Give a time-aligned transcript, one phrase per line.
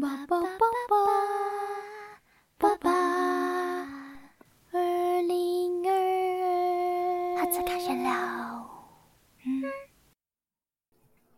[0.00, 0.48] 爸爸爸
[2.56, 2.90] 爸爸爸，
[4.70, 5.92] 二零二
[7.34, 8.12] 二，哈兹卡闲聊。
[9.44, 9.64] 嗯，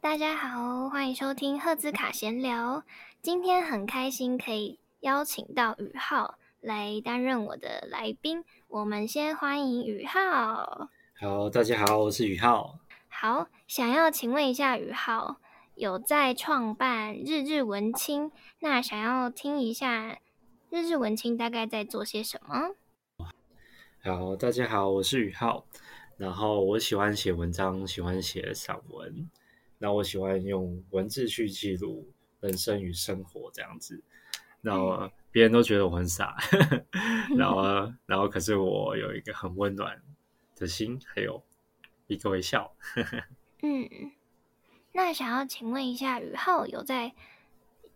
[0.02, 2.84] 大家好，欢迎收听赫兹卡闲聊。
[3.22, 8.45] 今天很开心可以邀请到宇浩来担任我的来宾。
[8.68, 10.90] 我们先欢迎宇浩。
[11.18, 12.79] 好，大家好，我是宇浩。
[13.08, 15.40] 好，想要请问一下宇浩。
[15.80, 20.21] 有在创办日日文青，那想要听一下
[20.68, 22.75] 日日文青大概在做些什么？
[24.02, 25.64] 好，大家好，我是宇浩，
[26.18, 29.30] 然后我喜欢写文章，喜欢写散文，
[29.79, 34.02] 那我喜欢用文字去记录人生与生活这样子，
[34.60, 36.36] 然后别人都觉得我很傻，
[37.38, 39.98] 然后然后可是我有一个很温暖
[40.56, 41.42] 的心，还有
[42.06, 42.70] 一个微笑，
[43.64, 43.88] 嗯。
[44.92, 47.14] 那想要请问一下，宇浩有在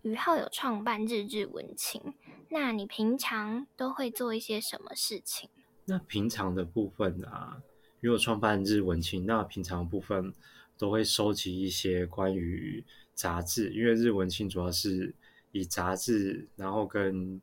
[0.02, 2.14] 宇浩有创办日日文青，
[2.50, 5.50] 那你平常都会做一些什么事情？
[5.86, 7.60] 那平常的部分啊，
[8.00, 10.32] 如果创办日文青，那平常部分
[10.78, 15.14] 都会收集一些关于杂志，因为日文青主要是
[15.52, 17.40] 以杂志，然后跟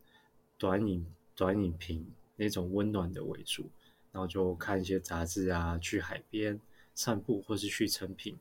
[0.57, 3.69] 短影短影评那种温暖的为主，
[4.11, 6.59] 然后就看一些杂志啊，去海边
[6.95, 8.38] 散步，或是去成品。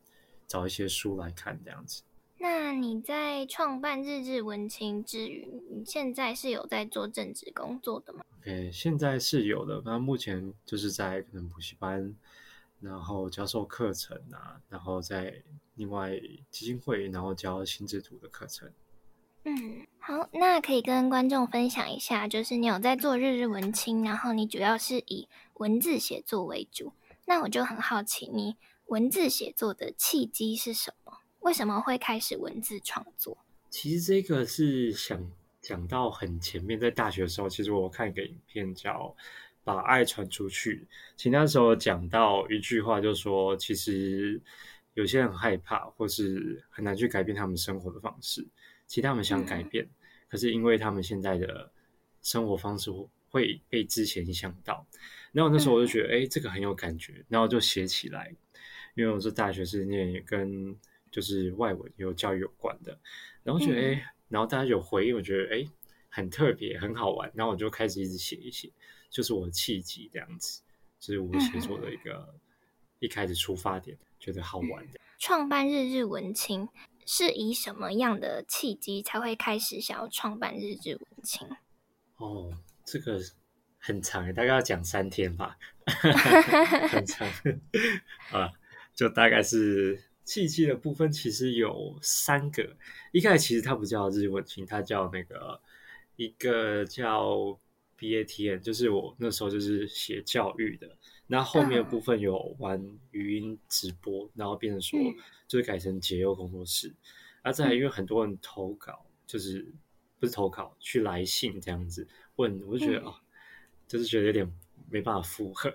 [0.50, 2.02] 找一些书来看，这样子。
[2.38, 9.80] 那你在创办日日文青之余，你现在是有在做正职工作的吗？OK，现在是有的。
[9.84, 12.12] 那目前就是在可能补习班，
[12.80, 15.40] 然后教授课程啊，然后在
[15.76, 16.18] 另外
[16.50, 18.68] 基金会，然后教心智图的课程。
[19.44, 25.28] 嗯，好，那可以跟观众分享一下，就是你有在做日日文青，然后你主要是以
[25.58, 26.92] 文字写作为主。
[27.26, 28.56] 那我就很好奇你。
[28.90, 31.18] 文字写作的契机是什么？
[31.38, 33.38] 为什么会开始文字创作？
[33.70, 38.90] 其实这个是想讲到很前面，在大学的时候，其实我看一个影片叫
[39.62, 40.88] 《把爱传出去》。
[41.16, 44.40] 其实那时候讲到一句话，就说其实
[44.94, 48.44] 有些人很害怕，或是很难去改变他们生活的方式。
[48.88, 49.88] 其实他们想改变，
[50.28, 51.70] 可是因为他们现在的
[52.22, 52.90] 生活方式
[53.28, 54.84] 会被之前影响到。
[55.30, 58.34] 然后那时候我就觉得，哎，这个很有感觉，然后就写起来。
[58.94, 60.76] 因为我是大学是念跟
[61.10, 62.98] 就是外文有教育有关的，
[63.42, 65.64] 然后觉得哎，然后大家有回应，我觉得哎
[66.08, 68.70] 很特别很好玩，然后我就开始一直写一写，
[69.10, 70.62] 就是我的契机这样子，
[70.98, 72.34] 就是我写作的一个
[72.98, 75.00] 一开始出发点，觉得好玩的。
[75.18, 76.68] 创办日日文青
[77.04, 81.48] 是以什么样的契机才会开始想要创办日日文青？
[82.16, 82.52] 哦，
[82.84, 83.20] 这个
[83.78, 85.58] 很长，大概要讲三天吧，
[86.88, 87.28] 很长
[88.32, 88.52] 啊。
[88.94, 92.76] 就大概是契机的部分，其实有三个。
[93.12, 95.60] 一开始其实它不叫日文青，它叫那个
[96.16, 97.58] 一个叫
[97.98, 100.96] BATN，就是我那时候就是写教育的。
[101.26, 102.80] 那后面的部分有玩
[103.10, 104.98] 语音直播，然后变成说
[105.48, 106.92] 就是改成解忧工作室。
[107.42, 109.72] 而再因为很多人投稿，就是
[110.18, 113.14] 不是投稿去来信这样子问，我就觉得哦，
[113.88, 114.52] 就是觉得有点。
[114.92, 115.70] 没办法负荷，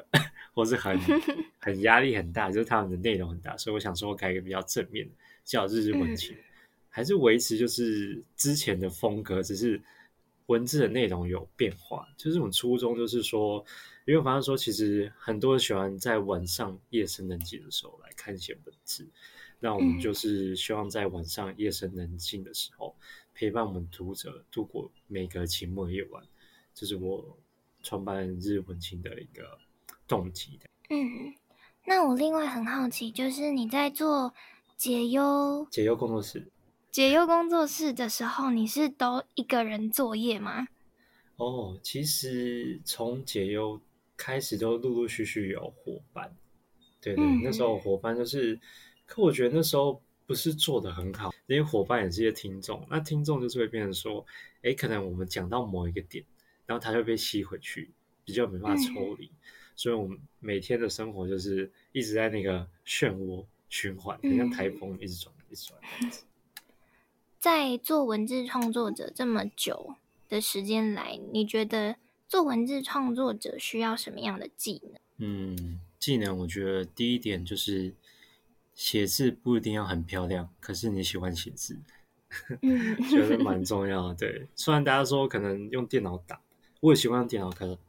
[0.56, 0.98] 或是很
[1.60, 6.34] 很压力很大，就是他们的内容很大，所以我想说我改一个比较正面的，叫日日文情，
[6.90, 9.80] 还是维持就是之前的风格，只是
[10.46, 12.08] 文字的内容有变化。
[12.16, 13.64] 就是我们初衷就是说，
[14.06, 19.06] 因为我发现说，其实很多人喜欢在晚上夜深人静的时候来看一些文字，
[19.60, 22.96] 那我们就是希望在晚上夜深人静的时候，
[23.34, 26.24] 陪伴我们读者度过每个寂寞夜晚。
[26.74, 27.38] 这是我。
[27.88, 29.60] 创办日文青的一个
[30.08, 30.70] 动机的。
[30.90, 31.34] 嗯，
[31.86, 34.34] 那我另外很好奇，就是你在做
[34.78, 36.48] 解忧解忧工作室
[36.92, 40.68] 解忧工作室的时候，你是都一个人作业吗？
[41.38, 43.82] 哦，其实从解忧
[44.16, 46.36] 开始都陆陆续续有伙伴，
[47.02, 48.60] 对对，那时候伙伴就是，
[49.06, 54.26] 可我觉得那时候不是做的很好，因为伙伴也是些听众，那听众就是会变成说，
[54.62, 56.24] 哎，可能我们讲到某一个点。
[56.68, 57.92] 然后它就被吸回去，
[58.24, 59.32] 比较没办法抽离，
[59.76, 65.80] 所以我们每天的生活就是一直在那个漩涡循环，很像台风一直转一直转。
[67.40, 69.96] 在做文字创作者这么久
[70.28, 75.00] 的时间来，你觉得做文字创作者需要什么样的技能？
[75.18, 77.94] 嗯，技能我觉得第一点就是
[78.74, 81.78] 写字不一定要很漂亮，可是你喜欢写字，
[83.12, 84.16] 觉得蛮 重要的。
[84.16, 86.42] 对，虽然大家说可能用电脑打。
[86.82, 87.82] 我也喜欢用电脑开始打，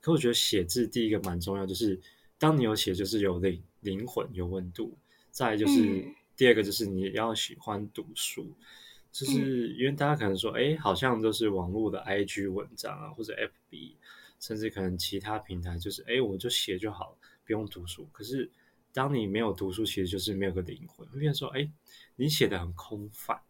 [0.00, 2.00] 可我觉得写字第一个蛮重要，就是
[2.38, 4.96] 当你有写，就是有灵灵魂、有温度。
[5.30, 6.04] 再就是
[6.36, 8.52] 第二个，就是你要喜欢读书。
[9.12, 13.94] 就是因为大家可能说，哎，好像都是网络的 IG 文章啊，或者 FB，
[14.38, 18.08] 甚至可能其他平台，就是哎，我就写就好，不用读书。
[18.12, 18.48] 可是
[18.92, 21.06] 当你没有读书，其实就是没有个灵魂。
[21.08, 21.68] 会变说，哎，
[22.14, 23.40] 你写的很空泛。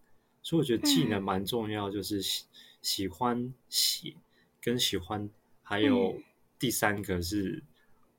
[0.42, 2.46] 所以我觉得技能蛮重要，就是喜
[2.80, 4.14] 喜欢写，
[4.62, 5.28] 跟喜欢，
[5.62, 6.18] 还有
[6.60, 7.64] 第三个是，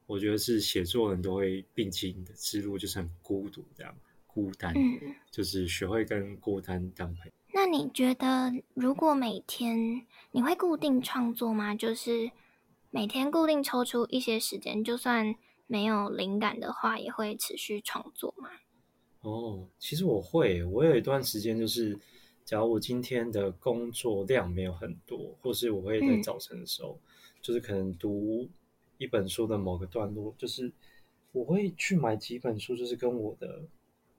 [0.07, 3.95] 我觉得是写作人都会并进的之路，就是很孤独这样。
[4.25, 4.73] 孤单，
[5.29, 7.31] 就是学会跟孤单当朋友。
[7.53, 11.75] 那你觉得，如果每天你会固定创作吗？
[11.75, 12.31] 就是
[12.89, 15.35] 每天固定抽出一些时间，就算
[15.67, 18.49] 没有灵感的话，也会持续创作吗？
[19.19, 21.99] 哦，其实我会，我有一段时间就是，
[22.45, 26.97] 假如我今天的工作量没有很多，或是我会在早晨的时候，
[27.41, 28.47] 就是可能读
[28.97, 30.71] 一本书的某个段落，就是
[31.31, 33.63] 我会去买几本书，就是跟我的。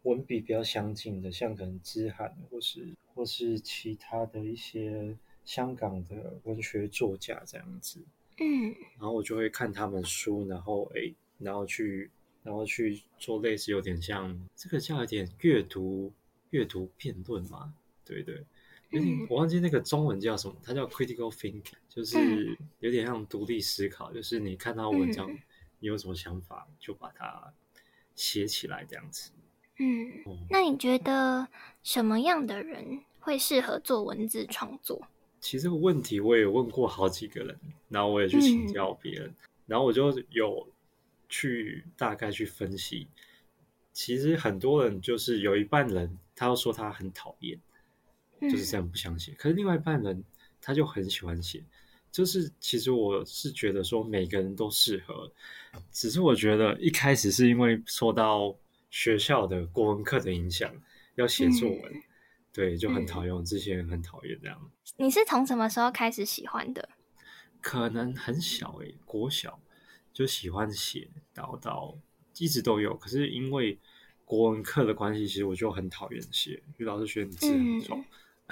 [0.05, 8.01] 文笔比较相近的，像可能知涵，或是或是其他的一些香港的文学作家这样子，
[8.41, 12.11] 嗯，然后我就会看他们书，然后诶，然后去
[12.43, 16.13] 然后去做类似有点像这个叫有点阅读
[16.51, 17.73] 阅读辩论嘛，
[18.05, 18.45] 对对，
[19.29, 25.31] 我忘记那个中文叫什么，它叫 critical thinking，就是有点像独立思考，就是你看到文章，
[25.79, 27.53] 你有什么想法就把它
[28.15, 29.31] 写起来这样子。
[29.79, 30.11] 嗯，
[30.51, 31.49] 那你觉得
[31.83, 35.09] 什么样的人会适合做文字创作？
[35.41, 39.35] 其实这个问题我也问过好几个人，然后我也去请教别人，
[39.67, 40.69] 然后我就有
[41.29, 43.09] 去大概去分析。
[43.93, 47.59] 其实很多人就是有一半人，他要说他很讨厌，
[48.51, 50.25] 就是这样不想写；可是另外一半人
[50.61, 51.65] 他就很喜欢写。
[52.11, 55.33] 就是其实我是觉得说每个人都适合，
[55.91, 58.57] 只是我觉得一开始是因为受到。
[58.95, 60.71] 学校的国文课的影响，
[61.15, 62.03] 要写作文，
[62.53, 63.43] 对，就很讨厌。
[63.43, 64.71] 之前很讨厌这样。
[64.99, 66.87] 你是从什么时候开始喜欢的？
[67.63, 69.59] 可能很小诶，国小
[70.13, 71.97] 就喜欢写，然后到
[72.37, 72.95] 一直都有。
[72.95, 73.79] 可是因为
[74.27, 78.05] 国文课的关系，其实我就很讨厌写，因为老师觉得你字很重。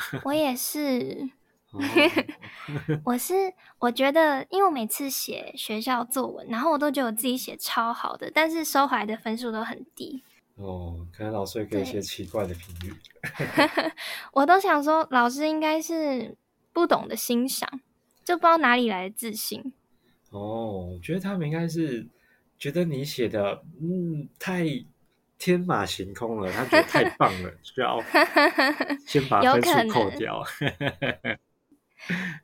[0.24, 1.28] 我也是，
[3.04, 3.34] 我是
[3.78, 10.22] 我觉得，因为我每次写学校作文，然后我都觉得我自己写超好的，但是收回来的分数都很低。
[10.56, 12.94] 哦，可能老师会给一些奇怪的评语。
[14.32, 16.36] 我都想说，老师应该是
[16.72, 17.80] 不懂得欣赏，
[18.24, 19.72] 就不知道哪里来的自信。
[20.30, 22.06] 哦，我觉得他们应该是
[22.58, 24.66] 觉得你写的嗯太
[25.40, 27.98] 天马行空了，他觉得太棒了，需要
[29.06, 30.44] 先把分数扣掉。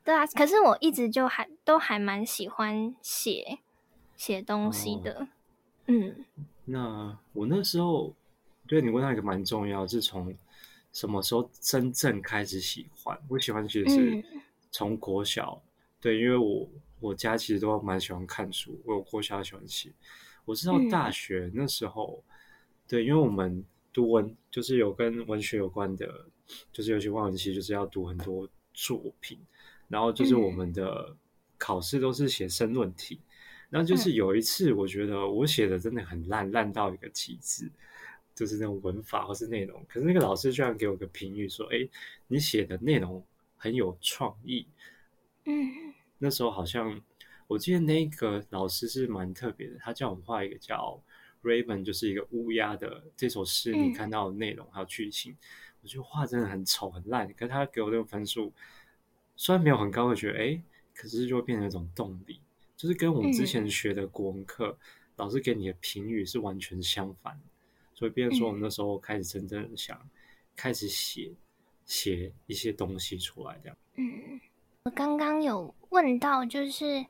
[0.03, 3.59] 对啊，可是我一直就还都还蛮喜欢写
[4.15, 5.27] 写东西的，
[5.85, 6.25] 嗯。
[6.65, 8.13] 那我那时候，
[8.67, 10.35] 对你问到一个蛮重要，是从
[10.91, 13.17] 什么时候真正开始喜欢？
[13.29, 14.25] 我喜欢其实是
[14.71, 15.61] 从国小，
[16.01, 16.67] 对，因为我
[16.99, 19.91] 我家其实都蛮喜欢看书，我有国小喜欢写。
[20.45, 22.23] 我知道大学那时候，
[22.87, 26.25] 对，因为我们读文就是有跟文学有关的，
[26.71, 29.39] 就是尤其外文系就是要读很多作品，
[29.87, 31.15] 然后就是我们的
[31.57, 33.19] 考试都是写申论题。
[33.69, 37.69] 然后就是有一次，我觉得我写的真的很烂，烂到一个极致，
[38.33, 39.83] 就是那种文法或是内容。
[39.89, 41.85] 可是那个老师居然给我个评语说：“哎，
[42.27, 43.21] 你写的内容
[43.57, 44.65] 很有创意。”
[45.43, 47.01] 嗯，那时候好像
[47.47, 51.03] 我记得那个老师是蛮特别的，他叫我们画一个叫
[51.47, 55.35] 《Raven》，就是一个乌鸦的这首诗，你看到的内容还有剧情，
[55.81, 57.31] 我觉得画真的很丑很烂。
[57.33, 58.51] 可是他给我这个分数，
[59.35, 60.61] 虽然没有很高，我觉得哎，
[60.93, 62.41] 可是就会变成一种动力。
[62.75, 64.77] 就是跟我们之前学的国文课
[65.15, 67.39] 老师给你的评语是完全相反，
[67.95, 69.99] 所以变成说我们那时候开始真正想
[70.55, 71.31] 开始写
[71.85, 73.77] 写一些东西出来，这样。
[73.95, 74.39] 嗯，
[74.83, 77.03] 我刚刚有问到，就是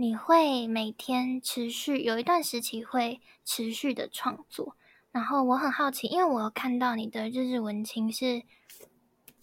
[0.00, 4.74] 你会每天持续有一段时期会持续的创作，
[5.12, 8.42] 然后我很好奇，因为我有看到你的日日文青是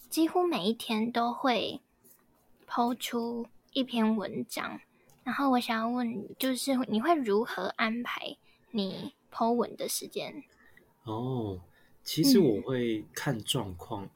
[0.09, 1.79] 几乎每一天都会
[2.65, 4.81] 抛出一篇文章。
[5.23, 8.35] 然后我想要问，就是你会如何安排
[8.71, 10.43] 你 Po 文的时间？
[11.03, 11.61] 哦，
[12.03, 14.09] 其实我会看状况，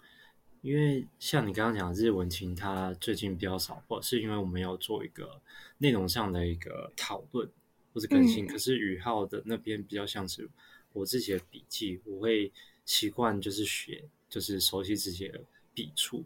[0.62, 5.42] 因为像你刚刚讲的日文情，它最近比较少，或者是因为我们要做一个
[5.78, 7.50] 内容上的一个讨论
[7.94, 8.46] 或者更新。
[8.48, 10.48] 可是宇浩的那边比较像是
[10.94, 12.52] 我自己的笔记，我会
[12.86, 15.42] 习惯就是学，就是熟悉自己的
[15.74, 16.24] 笔触。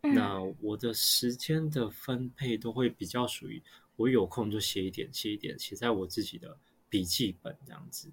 [0.00, 3.62] 那我的时间的分配都会比较属于。
[3.96, 6.56] 我有空就写一点，写一点，写在我自己的
[6.88, 8.08] 笔记本这样子，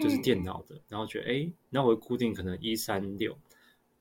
[0.00, 0.80] 就是电脑的。
[0.88, 3.38] 然后觉得，哎，那我会固定可能一三六，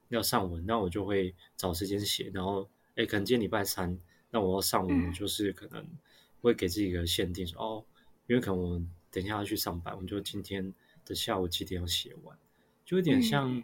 [0.10, 2.32] 要上文，那我就会找时间写。
[2.34, 4.00] 然后，哎，可能今天礼拜三，
[4.32, 5.86] 那我要上文，就是可能
[6.42, 7.86] 会给自己一个限定，说哦，
[8.28, 10.74] 因为可能我等一下要去上班，我就今天
[11.06, 12.38] 的下午几点要写完，
[12.86, 13.64] 就有点像，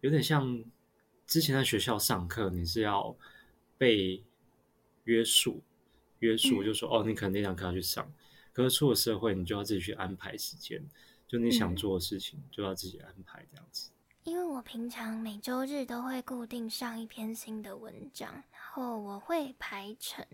[0.00, 0.64] 有点像
[1.26, 3.16] 之前在学校上课，你是要
[3.76, 4.22] 被
[5.04, 5.62] 约束，
[6.20, 8.12] 约束，就说哦，你可能那堂课要去上，
[8.52, 10.82] 可是出了社会，你就要自己去安排时间。
[11.26, 13.90] 就你想做的事情，就要自己安排这样子。
[14.24, 20.24] 因为我平常每周日都会固定上一篇新的文章，然后我会排程，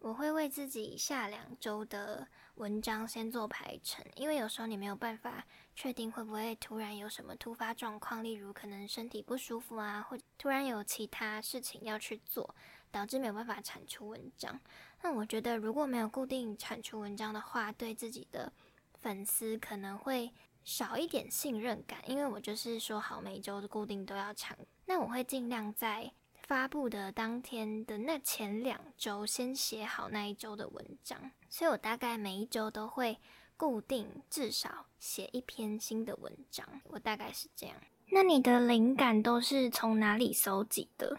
[0.00, 4.04] 我会为自己下两周的文章先做排程。
[4.16, 5.46] 因为有时候你没有办法
[5.76, 12.52] 确定会不会突然有什么突发状况，例如可能身体不舒服啊，或突然有其他事情要去做，
[12.90, 14.60] 导致没有办法产出文章。
[15.02, 18.52] 那我觉得如果没有固定产出文章的话，对自己的
[18.98, 20.32] 粉丝可能会
[20.70, 26.12] 少一点信任感，因为我就是说好每周的固定都要产，那我会尽量在
[26.44, 33.18] 发布的当天的那前两周先写好那一周的文章，所以我大概每一周都会
[33.56, 37.74] 固定至少写一篇新的文章，我大概是这样。
[38.12, 41.18] 那你的灵感都是从哪里搜集的？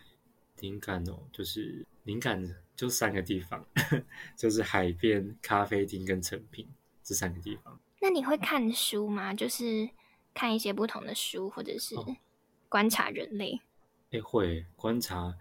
[0.60, 2.41] 灵感哦，就是灵感
[2.74, 3.67] 就三个地方，
[4.38, 6.65] 就是海边、咖啡厅跟成品。
[7.03, 9.34] 这三个地方，那你会看书吗？
[9.34, 9.89] 就是
[10.34, 11.96] 看一些不同的书，或者是
[12.67, 13.62] 观察人类？
[14.10, 15.34] 哎，会观察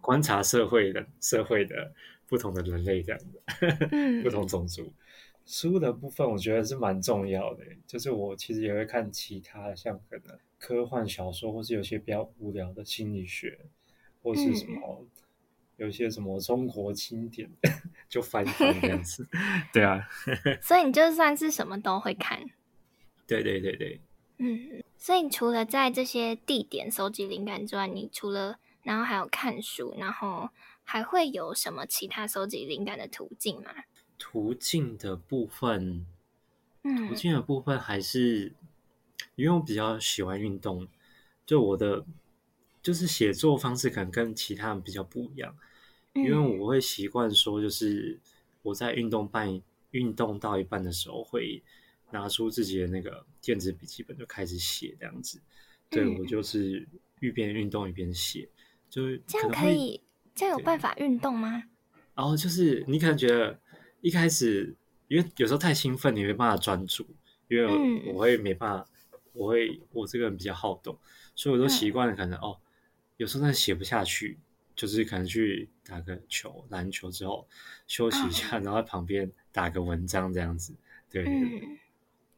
[0.00, 1.92] 观察社会的社会的
[2.28, 3.42] 不同的人类这样的，
[4.22, 4.92] 不同种族。
[5.46, 13.58] 书的部分我觉得是蛮重要的，就是我其实也会看其他像可能科幻小说，或是有些比较无聊的心理学，
[14.22, 15.06] 或是什么。
[15.78, 17.50] 有些什么中国经典
[18.08, 19.26] 就翻翻这样子，
[19.72, 20.06] 对啊，
[20.62, 22.40] 所以你就算是什么都会看，
[23.26, 24.00] 对对对对，
[24.38, 30.50] 嗯，所以除了在这些地点收集灵感之外，你除了然后还有看书，然后
[30.82, 33.70] 还会有什么其他收集灵感的途径吗？
[34.18, 36.06] 途径的部分，
[36.82, 38.52] 途径的部分还是
[39.36, 40.88] 因为我比较喜欢运动，
[41.46, 42.04] 就我的
[42.82, 45.54] 就是写作方式可能跟其他人比较不一样。
[46.14, 48.18] 因为我会习惯说，就是
[48.62, 49.60] 我在运动半
[49.92, 51.62] 运动到一半的时候，会
[52.10, 55.40] 拿出自己的那个电子笔记本就开始写这样子。
[55.90, 56.88] 对我就是
[57.20, 58.48] 一边运动一边写，
[58.90, 60.02] 就是这样可以，
[60.34, 61.62] 这样有办法运动吗？
[62.14, 63.58] 然后就是你可能觉得
[64.00, 64.74] 一开始，
[65.06, 67.06] 因为有时候太兴奋，你没办法专注，
[67.48, 68.86] 因为我会没办法，
[69.32, 70.98] 我会我这个人比较好动，
[71.36, 72.58] 所以我都习惯了，可能哦，
[73.18, 74.38] 有时候真的写不下去。
[74.74, 77.44] 就是可能去打个球，篮球之后
[77.88, 80.72] 休息一下， 然后在旁边打个文章这样子，
[81.10, 81.24] 对，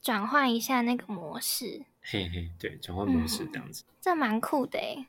[0.01, 5.07] 转换一下那个模式，嘿嘿，对，转换模式这样子，这蛮酷的诶。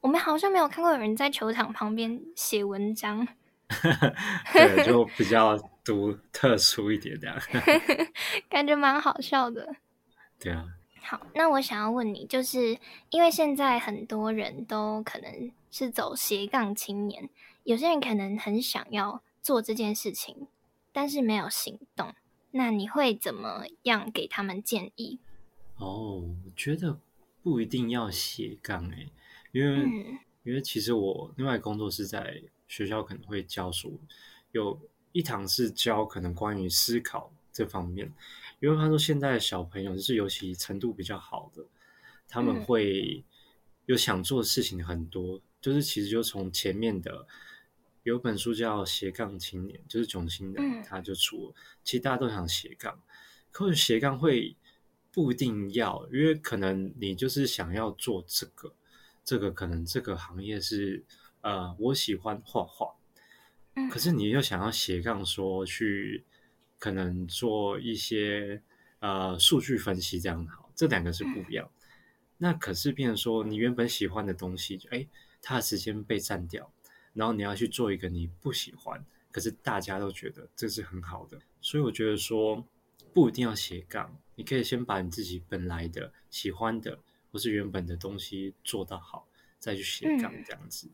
[0.00, 3.28] 我们好像没有看过有人在球场旁边写文章，
[4.54, 7.38] 对，就比较独特殊一点这样，
[8.48, 9.76] 感觉蛮好笑的，
[10.40, 10.64] 对啊。
[11.06, 12.78] 好，那我想要问你，就是
[13.10, 17.28] 因为现在很多人都可能是走斜杠青年，
[17.62, 20.48] 有些人可能很想要做这件事情，
[20.92, 22.14] 但是没有行动，
[22.52, 25.18] 那你会怎么样给他们建议？
[25.76, 26.98] 哦，我觉得
[27.42, 29.10] 不一定要斜杠诶，
[29.52, 34.00] 因为因为其实我另外工作是在学校，可能会教书，
[34.52, 34.80] 有
[35.12, 38.10] 一堂是教可能关于思考这方面。
[38.60, 41.66] 因为他说，现在的小朋友就是尤其程度比较好的，
[42.26, 43.22] 他们会
[43.86, 45.40] 有想做的事情很多。
[45.60, 47.26] 就是其实就从前面的
[48.04, 51.54] 有本书叫《斜杠青年》，就是囧星的，他就出。
[51.82, 52.98] 其实大家都想斜杠，
[53.50, 54.56] 可是斜杠会
[55.12, 58.74] 不一定要，因为可能你就是想要做这个，
[59.24, 61.04] 这个可能这个行业是
[61.42, 62.94] 呃，我喜欢画画，
[63.90, 66.24] 可是你又想要斜杠说去。
[66.84, 68.60] 可能做一些
[68.98, 71.66] 呃数据分析这样好，这两个是不一样。
[72.36, 75.06] 那可是变成说，你原本喜欢的东西，哎，
[75.40, 76.70] 它的时间被占掉，
[77.14, 81.40] 然后你要去做一个你不喜欢，可是大家都觉得这是很好的。
[81.62, 82.62] 所以我觉得说，
[83.14, 86.98] 不一定要斜杠，你可以先把你自己本来的喜欢的
[87.32, 89.26] 或是原本的东西做到好，
[89.58, 90.90] 再去斜杠这样子。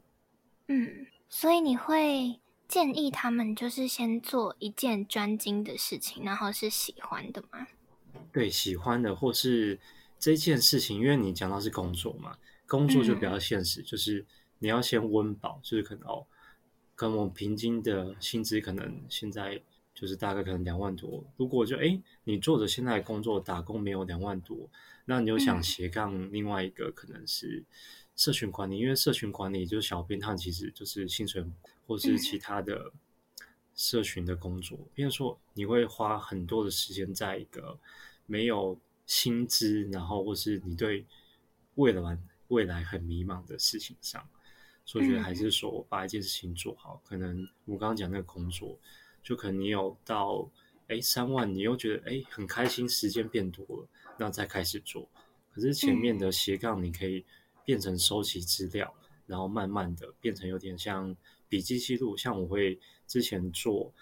[0.68, 2.38] 嗯，所以你会。
[2.70, 7.66] 建议他们就是先做一件专精的事情，然后是喜欢的吗？
[8.32, 9.76] 对，喜欢的，或是
[10.20, 14.24] 这件事情，因为你讲到是工作嘛，工作就比较现实，就是
[14.60, 16.24] 你要先温饱，就是可能哦，
[16.94, 19.60] 跟我们平均的薪资可能现在
[19.92, 21.24] 就是大概可能两万多。
[21.36, 24.70] 如果就哎，你做着现在工作打工没有两万多，
[25.06, 27.64] 那你又想斜杠另外一个可能是
[28.14, 31.44] 社群管理，因为社群管理就是小编，他其实就是薪水
[31.90, 32.92] 或是其他的
[33.74, 34.78] 社群的工作。
[34.94, 37.76] 比如说，你会花很多的时间在一个
[38.26, 41.04] 没有薪资，然后或是你对
[41.74, 42.16] 未来
[42.46, 44.24] 未来很迷茫的事情上。
[44.84, 47.02] 所以，我觉得还是说把一件事情做好。
[47.04, 48.78] 可能我刚刚讲那个工作，
[49.20, 50.48] 就可能你有到
[50.86, 55.08] 哎三万，你又觉得哎很开心，时间变多了，那再开始做。
[55.52, 57.24] 可是前面的斜杠，你可以
[57.64, 58.94] 变成收集资料，
[59.26, 61.16] 然后慢慢的变成有点像
[61.50, 62.16] 笔记记录。
[62.16, 63.92] 像我会之前做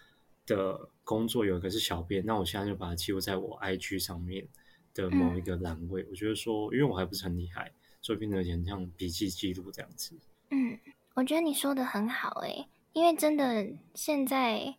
[0.47, 4.47] 的工作有一个是小编，那我现在就把它记录在我 IG 上面
[4.95, 6.07] 的某一个栏位。
[6.09, 10.17] 我觉得说，因为我还不是很厉害，所以变得有点像笔记记录这样子。
[10.51, 10.79] 嗯，
[11.15, 14.77] 我觉得你说的很好诶，因为真的现在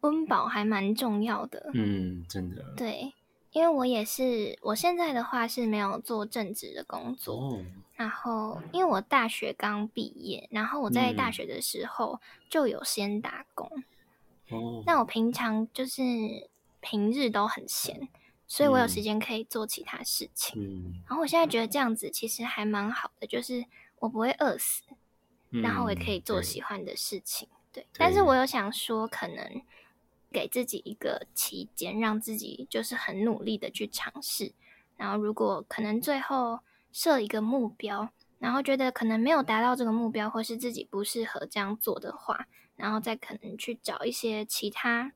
[0.00, 1.70] 温饱还蛮重要的。
[1.72, 2.74] 嗯，真的。
[2.76, 3.14] 对。
[3.54, 7.62] 因为我也是，我现在的话是没有做正职的工作，
[7.94, 12.20] 然后因为我大学刚毕业，然后我在大学的时候
[12.50, 13.70] 就有先打工，
[14.50, 16.02] 哦，那我平常就是
[16.80, 18.08] 平日都很闲，
[18.48, 23.64] 所以我有时间可以做其他事情，嗯，然后我现在觉得这样子其实还蛮好的，就是
[24.00, 24.82] 我不会饿死，
[25.50, 29.62] 然后我也可以做喜欢的事情，对，但是我有想说可能。
[30.34, 34.52] 给自己一个期间，让自己就是很努力的去尝试。
[34.96, 36.58] 然后，如果可能最后
[36.92, 38.10] 设一个目标，
[38.40, 45.12] 然后觉得可能没有达到这个目标，或是自己不适合这样做的话，然后再可能去找一些其他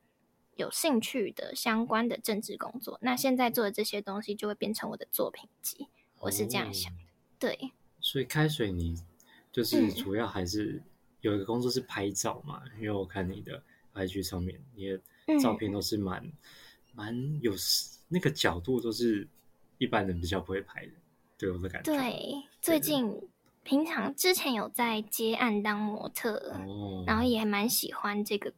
[0.55, 2.99] 有兴趣的相关的政治工作。
[3.03, 5.89] 那现在做的这些东西就会变成我的作品集。
[6.21, 6.99] 我是这样想的。
[7.39, 7.73] 对。
[8.01, 8.97] 所以开水，你
[9.51, 10.81] 就是主要还是
[11.21, 12.63] 有一个工作是拍照嘛？
[12.77, 13.61] 因为我看你的。
[13.99, 15.01] IG 上面，你的
[15.41, 16.33] 照片都是蛮
[16.95, 17.53] 蛮有
[18.09, 19.29] 那个角度，都是
[19.79, 20.93] 一般人比较不会拍的，
[21.37, 21.93] 对我的感觉。
[21.93, 23.21] 对，最近
[23.63, 26.55] 平常之前有在接案当模特，
[27.07, 28.53] 然后也蛮喜欢这个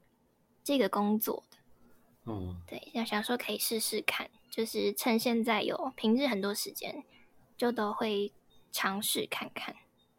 [0.63, 2.33] 这个工作的。
[2.33, 7.03] 哦，对，想想说可以试试看，就是趁现在有平日很多时间，
[7.57, 8.33] 就都会
[8.71, 9.75] 尝试看看。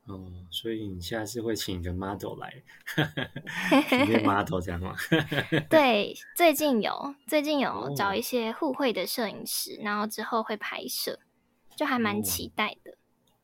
[0.06, 2.64] 哦，所以你现在是会请一个 model 来，
[3.88, 4.96] 请面 model 这样吗？
[5.70, 11.20] 对，最近有，最近有找一些互惠的摄影师，然后之后会拍摄，
[11.76, 12.98] 就还蛮期待的。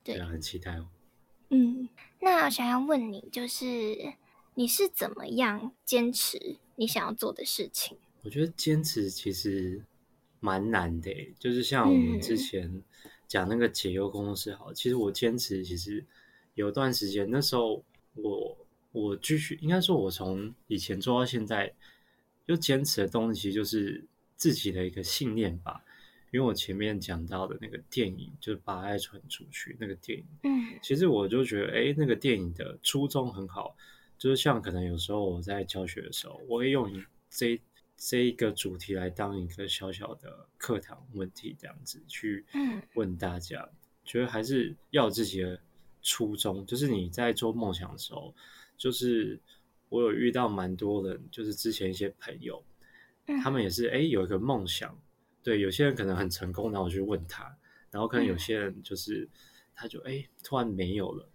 [0.03, 0.87] 对，很期待哦。
[1.49, 1.87] 嗯，
[2.19, 4.15] 那想要问你，就是
[4.55, 7.97] 你是怎么样坚持你想要做的事情？
[8.23, 9.85] 我觉得坚持其实
[10.39, 12.81] 蛮难的，就是像我们之前
[13.27, 16.03] 讲那个解忧工作室，好，其实我坚持其实。
[16.57, 17.83] 有段时间，那时候
[18.15, 18.57] 我
[18.91, 21.71] 我继续应该说，我从以前做到现在，
[22.47, 24.03] 就坚持的东西就是
[24.35, 25.83] 自己的一个信念吧。
[26.31, 33.77] 因为我前面讲到的那个电影，就是把爱传出去那个电影，嗯，其实我就觉得，哎，那个电影的初衷很好，
[34.17, 36.91] 就是像可能有时候我在教学的时候，我会用
[37.29, 37.61] 这
[37.95, 42.43] 这一个主题来当一个小小的课堂问题，这样子去
[42.95, 43.69] 问大家，
[44.03, 45.61] 觉得还是要自己的。
[46.07, 48.33] 初衷就是你在做梦想的时候，
[48.77, 49.37] 就是
[49.89, 52.63] 我有遇到蛮多人，就是之前一些朋友，
[53.43, 54.97] 他们也是哎有一个梦想，
[55.43, 57.53] 对，有些人可能很成功，然后我去问他，
[57.91, 59.27] 然后可能有些人就是
[59.75, 61.29] 他就哎突然没有了，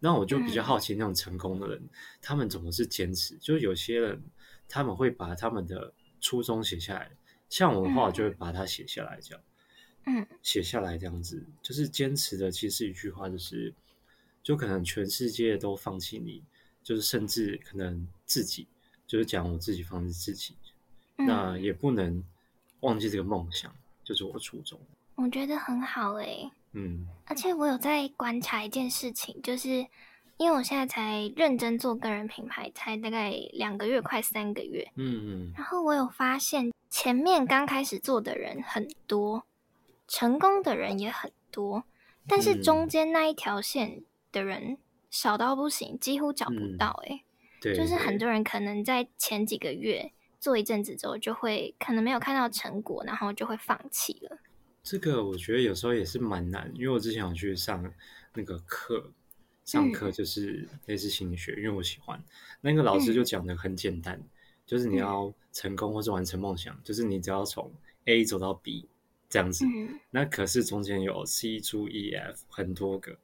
[0.00, 1.80] 那我就比较好奇那种成功的人，
[2.20, 3.36] 他们怎么是坚持？
[3.36, 4.20] 就是有些人
[4.68, 7.08] 他们会把他们的初衷写下来，
[7.48, 9.44] 像我的话，我就会把它写下来，这样，
[10.06, 13.72] 嗯，写下来这样子，就是坚持的，其实一句话就是。
[14.42, 16.42] 就可能全世界都放弃你，
[16.82, 18.66] 就是甚至可能自己，
[19.06, 20.54] 就是讲我自己放弃自己，
[21.16, 22.22] 那也不能
[22.80, 24.76] 忘记这个梦想，就是我初衷。
[25.14, 29.86] 我觉得很好诶，嗯，而且我有在观察一件事情，就是
[30.38, 39.44] 因为我现在才认真做个人品牌，才大概两个月，快三个月，嗯嗯，然后我有发现前面刚开始做的人很多，
[40.08, 41.84] 成功的人也很多，
[42.26, 44.02] 但是中间那一条线。
[44.32, 44.78] 的人
[45.10, 47.22] 少到不行，几乎找不到哎。
[47.60, 54.38] 对，就是很多人可能在前几个月做一阵子之后，就会可能没有看到成果，然后就会放弃了。
[54.82, 57.88] 这个我觉得有时候也是蛮难，因为我之前有去上
[58.34, 59.12] 那个课，
[59.64, 62.20] 上课就是类似心理学，因为我喜欢
[62.60, 64.20] 那个老师就讲的很简单，
[64.66, 67.72] 就是你要成功或是完成梦想，就是你只要从
[68.06, 68.88] A 走到 B
[69.28, 69.64] 这样子。
[70.10, 73.16] 那可是中间有 C D E F 很多个。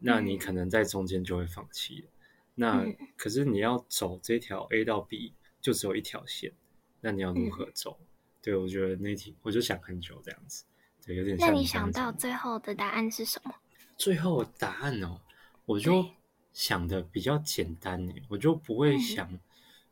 [0.00, 2.08] 那你可能在中间就会放弃了。
[2.54, 2.84] 那
[3.16, 6.52] 可是你要走这条 A 到 B，就只有一条线。
[7.00, 7.98] 那你要如何走？
[8.42, 10.64] 对我觉得那题我就想很久这样子。
[11.04, 11.36] 对，有点。
[11.38, 13.54] 那你想到最后的答案是什么？
[13.96, 15.20] 最后答案哦，
[15.66, 16.06] 我就
[16.52, 19.38] 想的比较简单诶，我就不会想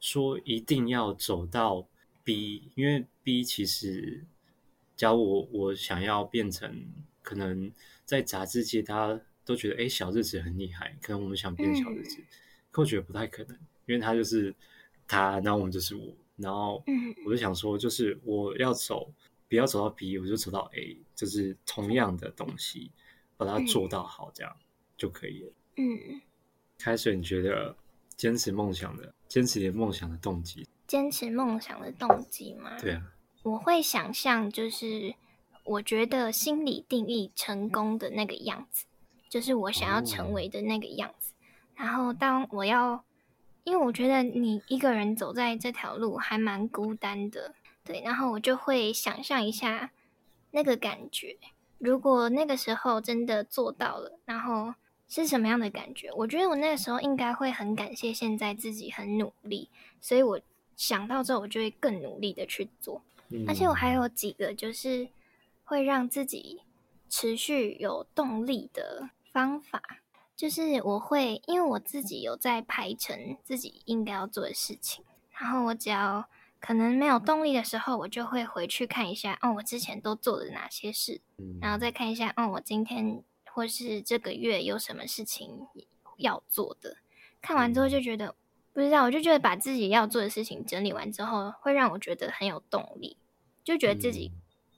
[0.00, 1.86] 说一定要走到
[2.24, 4.24] B，因为 B 其实，
[4.96, 6.86] 假如我我想要变成
[7.22, 7.70] 可能
[8.04, 12.18] 在杂志界，大家都觉得哎小日子很厉害，可能我们想变小日子，
[12.70, 13.56] 可我觉得不太可能，
[13.86, 14.54] 因为他就是
[15.06, 16.84] 他，然后我们就是我，然后
[17.24, 19.10] 我就想说，就是我要走，
[19.48, 22.90] 不要走到 B，我就走到 A，就是同样的东西，
[23.38, 24.54] 把它做到好，这样
[24.98, 25.52] 就可以了。
[25.76, 26.20] 嗯，
[26.76, 27.74] 开始你觉得
[28.16, 30.68] 坚持梦想的，坚持你梦想的动机？
[30.86, 32.78] 坚持梦想的动机吗？
[32.78, 35.14] 对啊，我会想象，就是
[35.64, 38.84] 我觉得心理定义成功的那个样子，
[39.28, 41.32] 就是我想要成为的那个样子。
[41.74, 43.04] 然后当我要，
[43.64, 48.00] 因为我觉得你一个人走在这条路还蛮孤单的，对。
[48.02, 49.90] 然后我就会想象一下
[50.50, 51.36] 那个感觉，
[51.78, 54.74] 如果那个时候真的做到了，然后。
[55.10, 56.12] 是什么样的感觉？
[56.12, 59.70] 我觉得我那个时候应该会很感谢现在自己很努力，
[60.02, 60.38] 所以我
[60.76, 63.00] 想到之后，我就会更努力的去做。
[63.46, 65.08] 而且我还有几个就是
[65.64, 66.60] 会让自己
[67.08, 69.82] 持续有动力的方法，
[70.36, 76.28] 就是我会因为我自己有在排成自己应该要做的事情，然后我只要
[76.60, 81.20] 可能没有动力的时候，我就会回去看一下，哦，我之前都做了哪些事，
[81.60, 83.22] 然后再看一下，哦，我今天。
[83.50, 85.66] 或是这个月有什么事情
[86.18, 86.98] 要做的？
[87.40, 88.36] 看完之后就觉得
[88.72, 93.16] 不知道，我就觉得把自己要做的事情整理完之后，会让我觉得很有动力，
[93.64, 94.30] 就觉得自己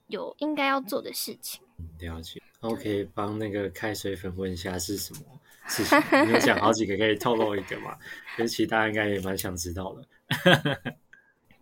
[0.06, 1.62] 有应该要做的事情。
[1.98, 5.20] 了解，OK，帮那个开水粉问一下是什么
[5.68, 5.98] 事情？
[6.26, 7.96] 你有讲好几个，可以透露一个吗？
[8.36, 10.04] 其实其他应该也蛮想知道的。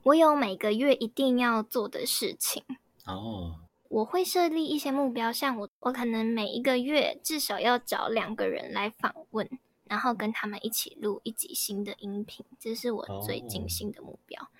[0.05, 2.63] 我有每个月一定要做的事情
[3.05, 3.61] 哦。
[3.89, 9.49] 我会设立一些目标，像我，我可能每一个月至少要找两个人来访问，
[9.85, 14.51] 然后跟他们一起录一集新的音频，这是我最近新的目标。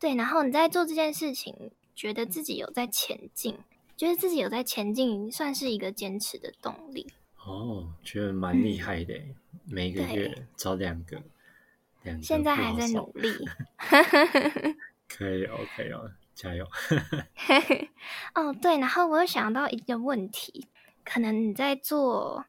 [0.00, 3.56] 对，然后你在做这件事情，觉得自己有在前进，
[3.96, 7.12] 觉得自己有在前进，算是一个坚持的动力。
[7.44, 9.14] 哦，觉得蛮厉害的，
[9.66, 11.22] 每个月找两个，
[12.02, 13.32] 两个，现在还在努力。
[15.08, 16.10] 可以，OK 哦。
[16.34, 16.66] 加油！
[18.34, 20.66] 哦，对，然后我又想到一个问题，
[21.04, 22.46] 可能你在做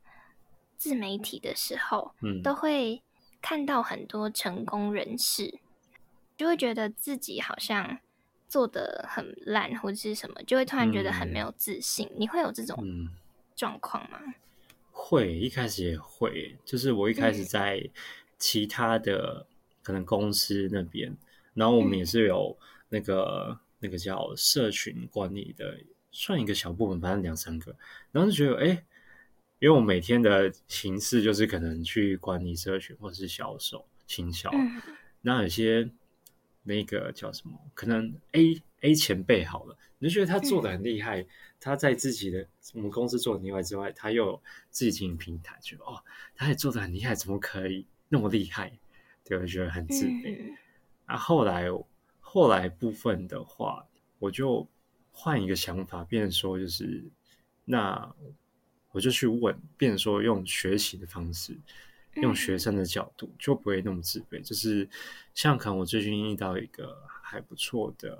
[0.77, 3.03] 自媒体的时候，嗯，都会
[3.41, 5.59] 看到很多成功人士，
[6.37, 7.99] 就会觉得自己好像
[8.53, 12.07] 做的很烂或者是什么，就会突然觉得很没有自信。
[12.15, 12.77] 你会有这种
[13.55, 14.19] 状况吗？
[14.91, 17.83] 会，一开始也会，就是我一开始在
[18.37, 19.47] 其他的
[19.81, 21.17] 可能公司那边，
[21.55, 22.55] 然后我们也是有
[22.89, 23.59] 那个。
[23.85, 25.77] 那个叫社群管理的，
[26.09, 27.75] 算一个小部门，反正两三个。
[28.13, 28.67] 然后就觉得，哎，
[29.59, 34.49] 因为我每天的形式就是可能去管理社群或者是销售、行销。
[35.19, 35.91] 那有些
[36.63, 41.25] 那个叫什么，可能 A A 前辈好了，你就觉得他做的很厉害。
[41.59, 46.03] 他在自己的我们公司做的厉害之外，他又自己经营平台，觉得哦，
[46.35, 48.71] 他也做的很厉害，怎么可以那么厉害？
[49.23, 50.53] 对，我觉得很自卑。
[51.05, 51.69] 啊，后来。
[52.25, 54.67] 后来部分的话，我就
[55.11, 57.03] 换一个想法，变成说就是，
[57.63, 58.11] 那
[58.89, 61.55] 我就去问，变成说用学习的方式，
[62.15, 64.41] 用学生的角度，就不会那么自卑。
[64.41, 64.87] 就是
[65.33, 68.17] 像可能我最近遇到一个还不错的，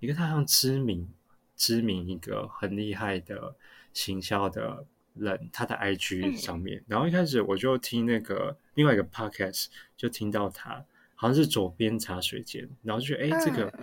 [0.00, 1.08] 一个他像知名
[1.56, 3.54] 知名一个很厉害的
[3.92, 10.84] 行销的人，他的 IG 上面，然后一开始我就听那个另外一个 Podcast，就听到他。
[11.20, 13.76] 好像是左边茶水间，然后就觉得哎，这个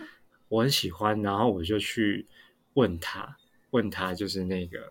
[0.48, 2.26] 我很喜欢，然后我就去
[2.76, 3.36] 问他，
[3.72, 4.90] 问他就是那个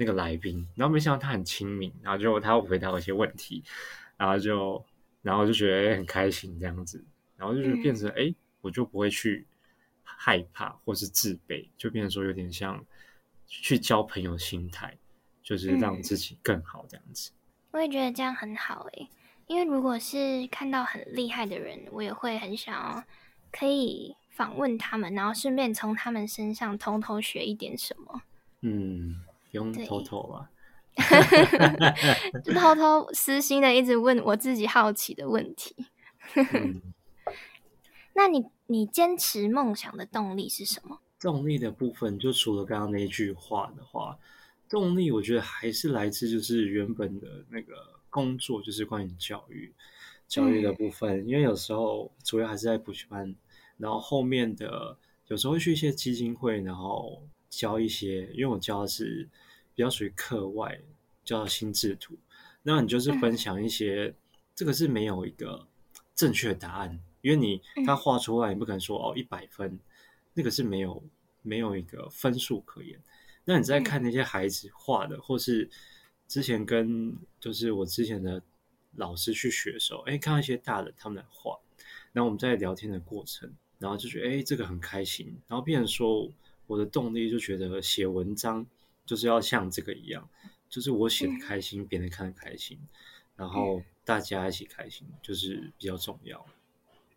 [0.00, 3.64] 那个来宾，然后没想到他很亲民，然后就他回答我一些问题，
[4.16, 4.82] 然后就
[5.22, 7.04] 然后就觉得很开心这样子，
[7.36, 9.44] 然后就是变成哎，我就不会去
[10.04, 12.82] 害怕或是自卑，就变成说有点像
[13.48, 14.96] 去交朋友心态，
[15.42, 17.32] 就是让自己更好这样子。
[17.72, 19.08] 我也觉得这样很好哎。
[19.48, 23.02] 因为如果是看到很厉害的人，我也会很想要
[23.50, 28.22] 可以访问他们，然后顺便从他们身上偷偷学一点什么。
[28.60, 30.50] 嗯，不用偷偷吧，
[32.44, 35.74] 就偷偷私心的一直问我自己好奇的问题。
[38.14, 41.00] 那你你坚持梦想的动力是什么？
[41.20, 44.18] 动力的部分，就除了刚刚那一句话的话，
[44.68, 47.96] 动力我觉得还是来自就是原本的那个。
[48.10, 49.70] 工作就是关于教育，
[50.26, 53.36] 教育的部分，因为有时候主要还是在补习班，
[53.76, 59.28] 然后后面的有时候会去一些基金会，然后教一些，因为我教的是
[59.74, 60.80] 比较属于课外
[61.24, 62.16] 教心智图，
[62.62, 64.14] 那你就是分享一些，
[64.54, 65.66] 这个是没有一个
[66.14, 69.78] 正确答案，因为你他画出来，你不可能说哦一百分，
[70.34, 71.02] 那个是没有
[71.42, 73.00] 没有一个分数可言。
[73.44, 75.68] 那你在看那些孩子画的，或是
[76.26, 78.42] 之前跟就是我之前的
[78.96, 81.58] 老师去学的时候，哎，看到一些大人他们在画，
[82.12, 86.30] 然后我们在聊天的过程，然后就觉得哎这个很开心，然后变成说
[86.68, 88.64] 我的动力就觉得写文章
[89.04, 90.28] 就是要像这个一样，
[90.68, 92.78] 就是我写的开心，别人看的开心，
[93.34, 96.46] 然后大家一起开心，就是比较重要。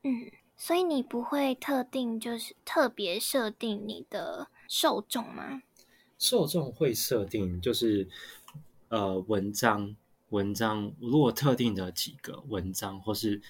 [0.04, 5.62] 嗯，所以你不会特定就是特别设定你的受众吗？
[6.18, 8.08] 受众会设定就是
[8.90, 9.96] 呃文章
[10.30, 13.42] 文章，如果特定的几个文章，或是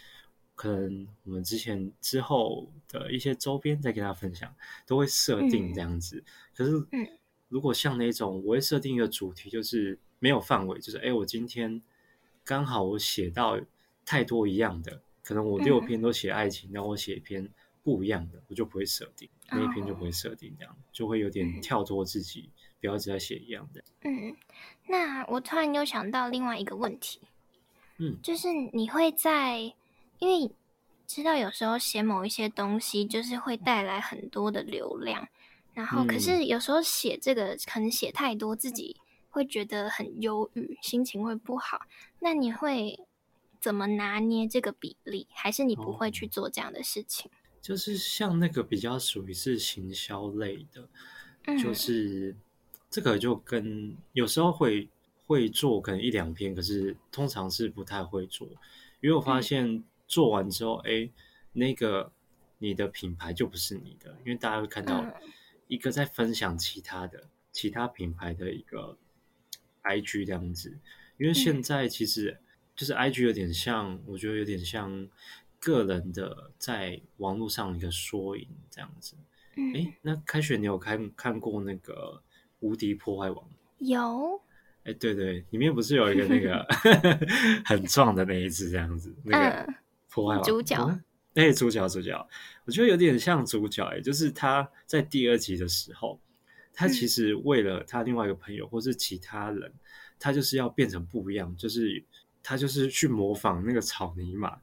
[0.62, 4.54] 可能我们之前之后的一些周边再跟大家分享，
[4.86, 6.24] 都会设定这样子。
[6.54, 6.71] 可是，
[7.50, 11.82] 如果像那种我会设定一个主题，就是没有范围，就是哎，我今天
[12.43, 13.60] 刚好我写到
[14.06, 17.50] 太多一样的，可能我六篇都写爱情，然后我写一篇
[17.82, 22.50] 不一样的，我就不会设定那一篇就不会设定这样，就会有点跳脱自己。
[22.80, 23.84] 不要只在写一样的。
[24.02, 24.36] 嗯，
[24.86, 27.19] 那我突然又想到另外一个问题，
[27.97, 29.74] 嗯，就是你会在，
[30.22, 30.50] 因为
[31.06, 35.28] 知道有时候写某一些东西，就是会带来很多的流量，
[35.74, 38.96] 然后可是有时候写这个可能写太多，自己
[39.30, 41.82] 会觉得很忧郁，心情会不好。
[42.20, 43.00] 那你会
[43.60, 45.28] 怎么拿捏这个比例？
[45.34, 47.30] 还是你不会去做这样的事情？
[47.62, 52.38] 就是像那个比较属于是行销类的，就是。
[52.94, 54.90] 这个就跟有时候会
[55.26, 58.46] 会做可能一两篇，可是通常是不太会做，
[59.00, 61.10] 因为我发现做完之后，哎，
[61.54, 62.12] 那个
[62.58, 65.06] 你的品牌就不是你的，因为大家会看到
[65.67, 68.97] 一个在分享其他的其他品牌的一个
[69.84, 70.78] IG 这样子，
[71.17, 72.38] 因为现在其实
[72.76, 75.08] 就是 IG 有点像，我觉得有点像
[75.60, 79.15] 个人的在网络上一个缩影这样子。
[79.74, 82.21] 哎，那开学你有看看过那个？
[82.62, 83.43] 无敌破坏王
[83.80, 84.39] 有，
[84.84, 86.63] 哎，对对，里面不是有一个那个
[87.65, 89.74] 很壮的那一只这样子，那个
[90.12, 91.00] 破坏王主角，
[91.36, 92.28] 哎，主角主角，
[92.65, 96.19] 我觉得有点像主角，哎，就是他在第二集的时候，
[96.74, 99.74] 他其实为了他另外一个朋友或是其他人，
[100.19, 102.04] 他就是要变成不一样，就是
[102.43, 104.60] 他就是去模仿那个草泥马，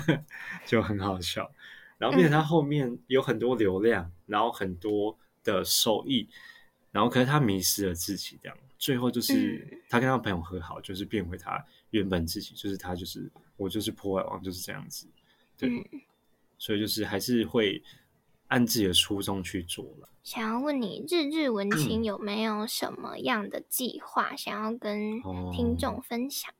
[0.66, 1.50] 就很好笑，
[1.96, 6.28] 然后变成他后面有很多流量，然后很多的收益。
[6.92, 8.58] 然后，可是他迷失了自己，这样。
[8.76, 15.06] 最后就是他跟他朋友和好，就是变回他原本自己，就是他就是我就是破坏王，就是这样子。
[15.56, 15.68] 对，
[16.56, 17.82] 所以就是还是会
[18.48, 20.08] 按自己的初衷去做了。
[20.22, 25.20] 想要问你，日日文 青有没有什么样的计划想要跟
[25.52, 26.52] 听众分享？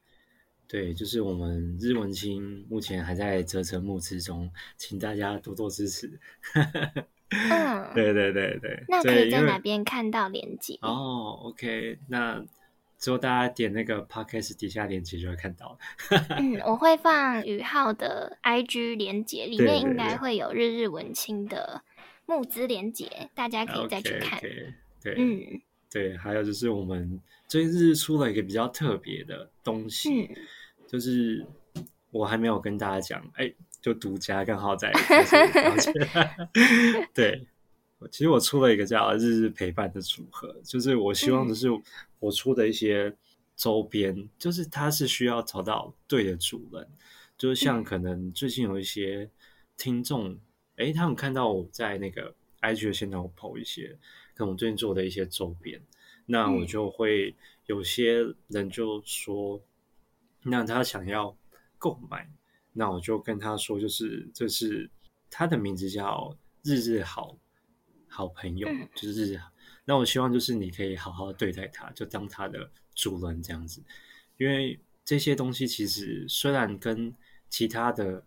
[0.68, 6.20] 对，就是我们日文青目前还在折成木之中，请大家多多支持。
[7.30, 10.78] 嗯，对对对对，那可以在哪边看到连接？
[10.82, 12.44] 哦，OK，那
[13.00, 15.76] 之后大家点那个 Podcast 底下链接就会看到。
[16.38, 21.82] 嗯，我会放宇浩的 IG 连接，里面应该会有日日文青的
[22.26, 24.38] 募资连接，大家可以再去看。
[25.02, 25.60] 对，嗯，
[25.90, 30.30] 对，还有就是我们最近日出了一个比较特别的东西，
[30.86, 31.44] 就是
[32.10, 33.52] 我还没有跟大家讲，哎。
[33.82, 34.92] 就独家刚好在，
[37.14, 37.46] 对，
[38.10, 41.68] 其实我出了一个叫“日日陪伴”的组合，就是我希望的是
[42.20, 43.12] 我出的一些
[43.56, 46.88] 周边，就是它是需要找到对的主人，
[47.36, 49.28] 就是像可能最近有一些
[49.76, 50.38] 听众，
[50.76, 53.98] 哎，他们看到我在那个 IG 的线上 PO 一些，
[54.34, 55.82] 跟我最近做的一些周边，
[56.26, 57.34] 那我就会
[57.66, 59.60] 有些人就说，
[60.44, 61.36] 那他想要
[61.76, 62.30] 购买。
[62.72, 64.88] 那我就跟他说，就是这是
[65.28, 67.36] 他的名字叫日日好
[68.06, 69.40] 好朋友，就是日。
[69.84, 73.82] 那我希望就是你可以好好对待他，就当他的主人这样子。
[74.36, 77.14] 因为这些东西其实虽然跟
[77.48, 78.24] 其他的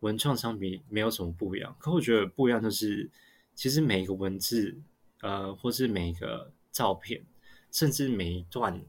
[0.00, 3.10] 文创相比没有什么不一样，可我觉得不一样就是，
[3.54, 4.76] 其实每一个文字，
[5.20, 7.24] 呃，或是每一个照片，
[7.70, 8.82] 甚至每一段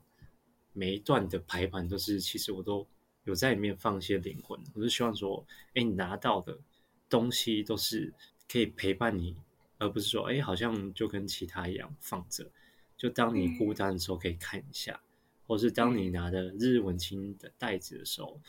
[0.74, 2.88] 每一段的排版，都是其实我都。
[3.26, 6.58] 有在里面放一些灵魂，我是希望说，哎，你拿到的
[7.08, 8.12] 东西都是
[8.48, 9.36] 可以陪伴你，
[9.80, 12.48] 而不是说，哎，好像就跟其他一样放着。
[12.96, 15.02] 就当你孤单的时候可以看一下，
[15.48, 18.40] 或是当你拿着日文青的袋子的时候，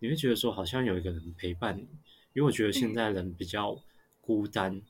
[0.00, 1.86] 你会觉得说，好像有一个人陪伴你。
[2.34, 3.80] 因为我觉得现在人比较
[4.20, 4.80] 孤单，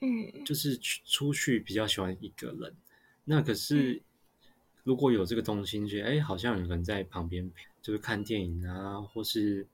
[0.00, 2.74] 嗯，就是出出去比较喜欢一个人。
[3.24, 4.02] 那可是
[4.82, 7.50] 如果有这个动心，觉得哎，好像有人在旁边，
[7.80, 9.66] 就是看电影啊，或是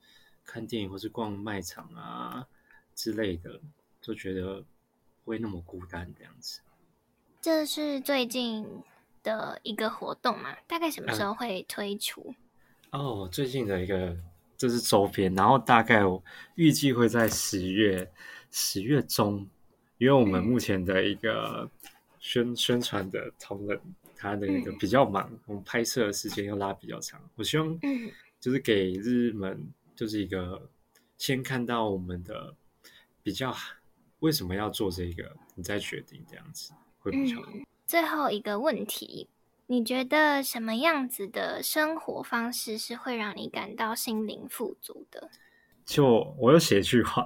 [0.44, 2.46] 看电影，或是逛卖场啊
[2.94, 3.61] 之类的，
[4.02, 4.62] 就觉得
[5.26, 6.60] 不会那么孤单这样子。
[7.42, 8.64] 这是最近
[9.24, 10.56] 的一个活动嘛？
[10.68, 12.32] 大概什么时候会推出？
[12.92, 14.16] 哦，最近的一个
[14.56, 16.02] 这是周边，然后大概
[16.54, 18.08] 预计会在十月
[18.52, 19.44] 十月中，
[19.98, 21.68] 因为我们目前的一个
[22.20, 23.80] 宣宣传的同仁。
[24.18, 27.20] 他的那个比较忙，我们拍摄的时间要拉比较长。
[27.34, 27.78] 我希望，
[28.40, 29.62] 就是给日们
[29.94, 30.70] 就是一个
[31.18, 32.54] 先看到我们的
[33.22, 33.54] 比较
[34.20, 37.40] 为什么要做这个，你再决定这样子会比较。
[37.87, 39.29] 最后一个问题，
[39.66, 45.31] 你觉得什么样子的生活方式是会让你感到心灵富足的？
[45.85, 47.24] 就我有写一句话，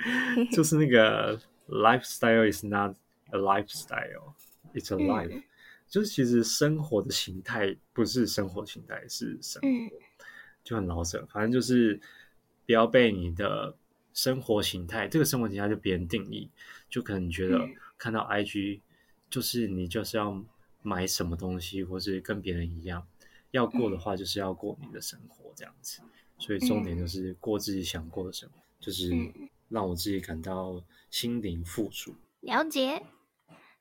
[0.50, 2.94] 就是那个 lifestyle is not
[3.30, 5.42] a lifestyle，it's a life。
[5.86, 9.96] 就是其实生活的形态不是生活形态，是生活，
[10.64, 11.26] 就很老舍。
[11.30, 12.00] 反正就是
[12.64, 13.74] 不要被你的
[14.18, 16.50] 生活形态，这个生活形态就别人定义，
[16.90, 17.64] 就可能觉得
[17.96, 18.80] 看到 IG，
[19.30, 20.44] 就是你就是要
[20.82, 23.06] 买什么东西，或是跟别人一样，
[23.52, 26.00] 要过的话就是要过你的生活这样子。
[26.36, 29.08] 所以重点就是过自己想过的生活，就是
[29.68, 32.16] 让我自己感到心灵富足。
[32.40, 33.04] 了解，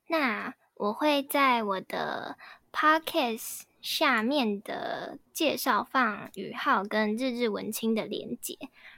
[0.07, 0.53] 那。
[0.79, 2.37] 我会在我的
[2.71, 8.55] podcast 下面的介绍放宇浩跟日日文青的连接。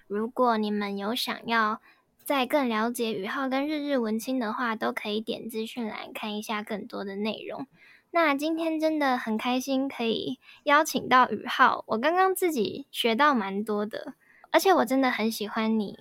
[0.10, 1.80] 如果你们有想要
[2.26, 7.68] 再更了解宇浩跟日日文青的话，都可以点资讯栏看一下更多的内容。
[8.10, 14.16] 那今天真的很开心可以邀请到宇浩，我刚刚自己学到蛮多的，
[14.50, 15.96] 而且我真的很喜欢你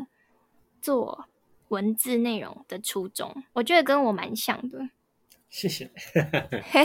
[0.80, 1.26] 做
[1.68, 4.88] 文字内容的初衷，我觉得跟我蛮像的。
[5.50, 5.90] 谢谢。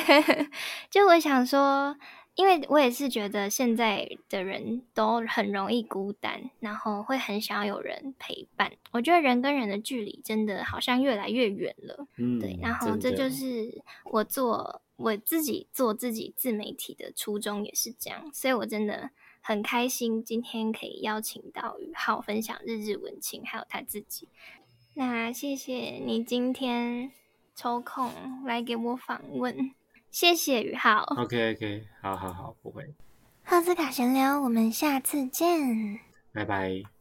[0.92, 1.96] 就我想说，
[2.36, 8.72] 因为我也是觉得现在的人都很容易孤单，然后会很想要有人陪伴。
[8.92, 12.08] 我觉得人跟人的距离真的好像越来越远了。
[12.18, 12.58] 嗯，对。
[12.62, 18.30] 然后这就是我做我自己做自己自媒体的初衷，也是这样。
[18.34, 24.28] 所以我真的很开心，今天可以邀请到宇浩分享日日文情，还有他自己。
[24.96, 27.12] 那谢谢你今天。
[27.56, 28.12] 抽空
[28.46, 29.76] 来给我访问，
[30.14, 31.02] 谢谢宇浩。
[31.18, 32.86] OK OK，好好好，不会。
[33.44, 36.00] 赫斯卡闲聊，我们下次见，
[36.32, 36.93] 拜拜。